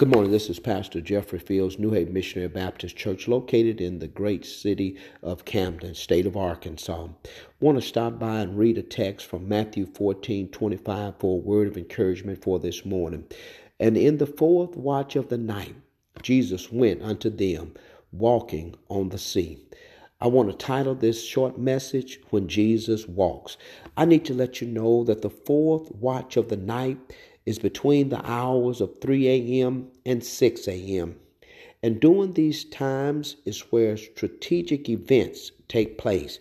Good 0.00 0.08
morning. 0.08 0.30
This 0.30 0.48
is 0.48 0.58
Pastor 0.58 1.02
Jeffrey 1.02 1.38
Fields, 1.38 1.78
New 1.78 1.90
Haven 1.90 2.14
Missionary 2.14 2.48
Baptist 2.48 2.96
Church, 2.96 3.28
located 3.28 3.82
in 3.82 3.98
the 3.98 4.08
great 4.08 4.46
city 4.46 4.96
of 5.22 5.44
Camden, 5.44 5.94
state 5.94 6.24
of 6.24 6.38
Arkansas. 6.38 7.08
Want 7.60 7.76
to 7.76 7.86
stop 7.86 8.18
by 8.18 8.40
and 8.40 8.56
read 8.56 8.78
a 8.78 8.82
text 8.82 9.26
from 9.26 9.46
Matthew 9.46 9.84
14 9.84 10.48
25 10.48 11.16
for 11.18 11.36
a 11.36 11.42
word 11.42 11.68
of 11.68 11.76
encouragement 11.76 12.42
for 12.42 12.58
this 12.58 12.86
morning. 12.86 13.26
And 13.78 13.98
in 13.98 14.16
the 14.16 14.26
fourth 14.26 14.74
watch 14.74 15.16
of 15.16 15.28
the 15.28 15.36
night, 15.36 15.74
Jesus 16.22 16.72
went 16.72 17.02
unto 17.02 17.28
them, 17.28 17.74
walking 18.10 18.76
on 18.88 19.10
the 19.10 19.18
sea. 19.18 19.58
I 20.22 20.28
want 20.28 20.50
to 20.50 20.56
title 20.56 20.94
this 20.94 21.22
short 21.22 21.58
message, 21.58 22.20
When 22.30 22.48
Jesus 22.48 23.06
Walks. 23.06 23.58
I 23.98 24.06
need 24.06 24.24
to 24.26 24.34
let 24.34 24.62
you 24.62 24.66
know 24.66 25.04
that 25.04 25.20
the 25.20 25.28
fourth 25.28 25.94
watch 25.94 26.38
of 26.38 26.48
the 26.48 26.56
night 26.56 26.98
is 27.46 27.58
between 27.58 28.08
the 28.08 28.24
hours 28.30 28.80
of 28.80 29.00
3 29.00 29.28
a.m. 29.28 29.90
and 30.04 30.22
6 30.22 30.68
a.m. 30.68 31.16
And 31.82 32.00
during 32.00 32.34
these 32.34 32.64
times 32.64 33.36
is 33.44 33.60
where 33.72 33.96
strategic 33.96 34.88
events 34.88 35.52
take 35.68 35.98
place. 35.98 36.38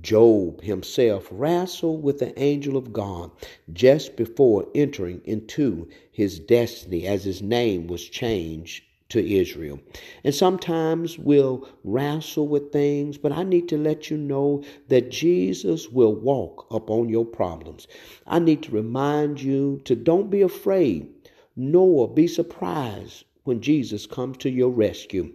Job 0.00 0.62
himself 0.62 1.28
wrestled 1.30 2.02
with 2.02 2.18
the 2.18 2.38
angel 2.38 2.76
of 2.76 2.92
God 2.92 3.30
just 3.72 4.16
before 4.16 4.68
entering 4.74 5.22
into 5.24 5.88
his 6.12 6.38
destiny 6.38 7.06
as 7.06 7.24
his 7.24 7.42
name 7.42 7.86
was 7.86 8.04
changed 8.04 8.84
to 9.08 9.24
Israel. 9.24 9.78
And 10.24 10.34
sometimes 10.34 11.18
we'll 11.18 11.68
wrestle 11.84 12.48
with 12.48 12.72
things, 12.72 13.18
but 13.18 13.32
I 13.32 13.44
need 13.44 13.68
to 13.68 13.78
let 13.78 14.10
you 14.10 14.16
know 14.16 14.64
that 14.88 15.10
Jesus 15.10 15.88
will 15.88 16.14
walk 16.14 16.66
upon 16.70 17.08
your 17.08 17.24
problems. 17.24 17.86
I 18.26 18.38
need 18.38 18.62
to 18.64 18.72
remind 18.72 19.40
you 19.40 19.80
to 19.84 19.94
don't 19.94 20.30
be 20.30 20.42
afraid, 20.42 21.08
nor 21.54 22.12
be 22.12 22.26
surprised 22.26 23.24
when 23.44 23.60
Jesus 23.60 24.06
comes 24.06 24.38
to 24.38 24.50
your 24.50 24.70
rescue. 24.70 25.32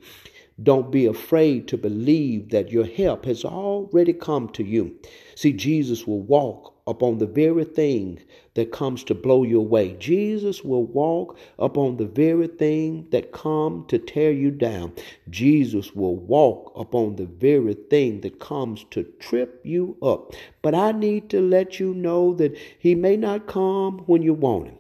Don't 0.64 0.92
be 0.92 1.06
afraid 1.06 1.68
to 1.70 1.78
believe 1.78 2.50
that 2.50 2.72
your 2.72 2.86
help 2.86 3.26
has 3.26 3.46
already 3.46 4.14
come 4.14 4.50
to 4.50 4.64
you. 4.64 4.96
See, 5.36 5.54
Jesus 5.54 6.06
will 6.06 6.22
walk 6.22 6.76
upon 6.86 7.18
the 7.18 7.26
very 7.26 7.64
thing 7.64 8.20
that 8.54 8.72
comes 8.72 9.04
to 9.06 9.16
blow 9.16 9.44
you 9.44 9.60
away. 9.60 9.94
Jesus 9.94 10.64
will 10.64 10.86
walk 10.86 11.38
upon 11.58 11.98
the 11.98 12.06
very 12.06 12.48
thing 12.48 13.08
that 13.12 13.32
come 13.32 13.86
to 13.88 13.98
tear 13.98 14.32
you 14.32 14.52
down. 14.52 14.94
Jesus 15.30 15.96
will 15.96 16.16
walk 16.18 16.74
upon 16.76 17.16
the 17.16 17.26
very 17.26 17.74
thing 17.74 18.22
that 18.22 18.40
comes 18.40 18.86
to 18.92 19.04
trip 19.20 19.62
you 19.64 19.98
up. 20.04 20.34
But 20.62 20.76
I 20.76 20.92
need 20.92 21.30
to 21.30 21.42
let 21.42 21.80
you 21.80 21.94
know 21.94 22.34
that 22.36 22.58
he 22.78 22.94
may 22.94 23.16
not 23.16 23.48
come 23.48 24.00
when 24.00 24.22
you 24.22 24.34
want 24.34 24.68
him. 24.68 24.78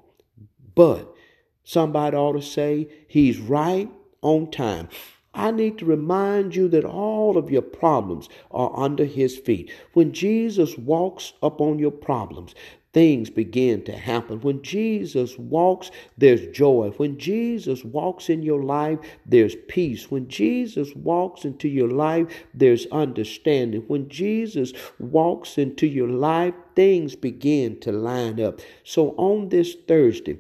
But 0.76 1.16
somebody 1.64 2.18
ought 2.18 2.34
to 2.34 2.42
say 2.42 2.90
he's 3.08 3.40
right 3.40 3.90
on 4.22 4.52
time. 4.52 4.90
I 5.34 5.52
need 5.52 5.78
to 5.78 5.86
remind 5.86 6.56
you 6.56 6.68
that 6.70 6.84
all 6.84 7.38
of 7.38 7.50
your 7.50 7.62
problems 7.62 8.28
are 8.52 8.72
under 8.78 9.06
his 9.06 9.38
feet. 9.38 9.72
When 9.94 10.12
Jesus 10.12 10.78
walks 10.78 11.34
upon 11.42 11.80
your 11.80 11.92
problems, 11.92 12.54
things 12.94 13.30
begin 13.30 13.84
to 13.86 13.94
happen. 13.94 14.42
When 14.42 14.62
Jesus 14.62 15.38
walks, 15.38 15.92
there's 16.18 16.48
joy. 16.48 16.92
When 16.98 17.18
Jesus 17.18 17.86
walks 17.86 18.30
in 18.30 18.44
your 18.44 18.62
life, 18.62 19.00
there's 19.26 19.56
peace. 19.68 20.12
When 20.12 20.28
Jesus 20.28 20.94
walks 20.96 21.46
into 21.46 21.70
your 21.70 21.90
life, 21.90 22.28
there's 22.54 22.86
understanding. 22.88 23.84
When 23.88 24.10
Jesus 24.10 24.74
walks 25.00 25.58
into 25.58 25.88
your 25.88 26.10
life, 26.10 26.54
things 26.76 27.16
begin 27.16 27.80
to 27.82 27.94
line 27.94 28.42
up. 28.42 28.60
So 28.84 29.12
on 29.12 29.50
this 29.50 29.76
Thursday, 29.88 30.40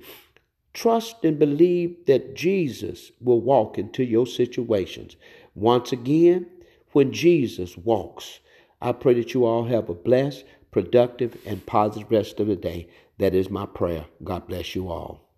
Trust 0.73 1.23
and 1.23 1.37
believe 1.37 2.05
that 2.05 2.35
Jesus 2.35 3.11
will 3.19 3.41
walk 3.41 3.77
into 3.77 4.03
your 4.03 4.25
situations. 4.25 5.15
Once 5.53 5.91
again, 5.91 6.47
when 6.93 7.11
Jesus 7.11 7.77
walks, 7.77 8.39
I 8.81 8.93
pray 8.93 9.13
that 9.15 9.33
you 9.33 9.45
all 9.45 9.65
have 9.65 9.89
a 9.89 9.93
blessed, 9.93 10.45
productive, 10.71 11.37
and 11.45 11.65
positive 11.65 12.09
rest 12.09 12.39
of 12.39 12.47
the 12.47 12.55
day. 12.55 12.87
That 13.17 13.35
is 13.35 13.49
my 13.49 13.65
prayer. 13.65 14.05
God 14.23 14.47
bless 14.47 14.73
you 14.75 14.89
all. 14.89 15.30